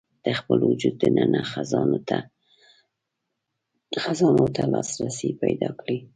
[0.25, 1.41] د خپل وجود دننه
[4.03, 5.97] خزانو ته لاسرسی پيدا کړي.